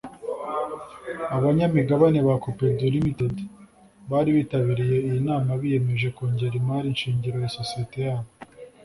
Abanyamigabane 1.35 2.19
ba 2.27 2.35
Copedu 2.43 2.85
Ltd 2.93 3.21
bari 4.11 4.29
bitabiriye 4.37 4.97
iyi 5.07 5.19
nama 5.29 5.49
biyemeje 5.61 6.07
kongera 6.15 6.55
imari 6.61 6.89
shingiro 7.01 7.37
ya 7.43 7.51
sosiyete 7.57 7.97
yabo 8.07 8.29